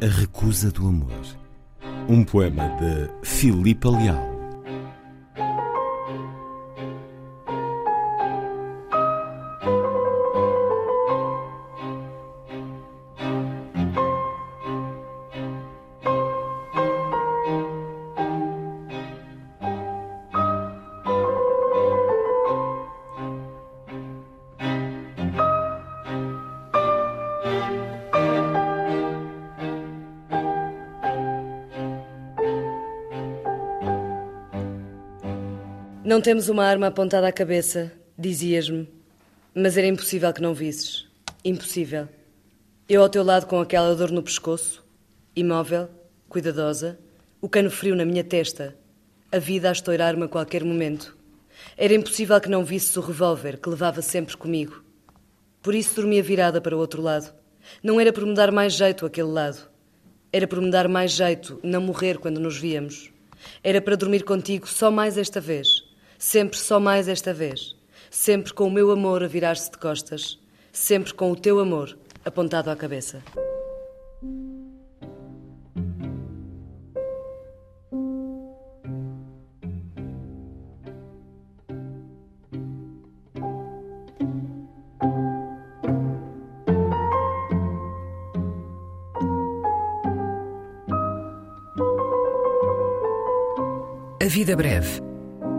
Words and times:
A 0.00 0.06
Recusa 0.06 0.70
do 0.70 0.86
Amor. 0.86 1.10
Um 2.08 2.22
poema 2.22 2.68
de 2.78 3.10
Filipa 3.28 3.90
Leal. 3.90 4.27
Não 36.08 36.22
temos 36.22 36.48
uma 36.48 36.64
arma 36.64 36.86
apontada 36.86 37.28
à 37.28 37.30
cabeça, 37.30 37.92
dizias-me, 38.16 38.88
mas 39.54 39.76
era 39.76 39.86
impossível 39.86 40.32
que 40.32 40.40
não 40.40 40.54
visses. 40.54 41.06
Impossível. 41.44 42.08
Eu 42.88 43.02
ao 43.02 43.10
teu 43.10 43.22
lado 43.22 43.44
com 43.44 43.60
aquela 43.60 43.94
dor 43.94 44.10
no 44.10 44.22
pescoço, 44.22 44.82
imóvel, 45.36 45.86
cuidadosa, 46.26 46.98
o 47.42 47.46
cano 47.46 47.70
frio 47.70 47.94
na 47.94 48.06
minha 48.06 48.24
testa, 48.24 48.74
a 49.30 49.38
vida 49.38 49.68
a 49.68 49.72
estourar-me 49.72 50.24
a 50.24 50.28
qualquer 50.28 50.64
momento. 50.64 51.14
Era 51.76 51.92
impossível 51.92 52.40
que 52.40 52.48
não 52.48 52.64
visses 52.64 52.96
o 52.96 53.02
revólver 53.02 53.58
que 53.58 53.68
levava 53.68 54.00
sempre 54.00 54.34
comigo. 54.34 54.82
Por 55.60 55.74
isso 55.74 55.94
dormia 55.94 56.22
virada 56.22 56.58
para 56.58 56.74
o 56.74 56.80
outro 56.80 57.02
lado. 57.02 57.34
Não 57.82 58.00
era 58.00 58.14
por 58.14 58.24
me 58.24 58.32
dar 58.32 58.50
mais 58.50 58.72
jeito 58.72 59.04
aquele 59.04 59.28
lado. 59.28 59.68
Era 60.32 60.48
por 60.48 60.58
me 60.62 60.70
dar 60.70 60.88
mais 60.88 61.12
jeito 61.12 61.60
não 61.62 61.82
morrer 61.82 62.16
quando 62.16 62.40
nos 62.40 62.56
víamos. 62.56 63.10
Era 63.62 63.82
para 63.82 63.94
dormir 63.94 64.24
contigo 64.24 64.66
só 64.66 64.90
mais 64.90 65.18
esta 65.18 65.38
vez 65.38 65.86
sempre 66.18 66.58
só 66.58 66.80
mais 66.80 67.08
esta 67.08 67.32
vez, 67.32 67.76
sempre 68.10 68.52
com 68.52 68.66
o 68.66 68.70
meu 68.70 68.90
amor 68.90 69.22
a 69.22 69.28
virar-se 69.28 69.70
de 69.70 69.78
costas, 69.78 70.38
sempre 70.72 71.14
com 71.14 71.30
o 71.30 71.36
teu 71.36 71.60
amor 71.60 71.96
apontado 72.24 72.70
à 72.70 72.76
cabeça. 72.76 73.22
A 94.20 94.30
vida 94.30 94.54
breve 94.54 95.07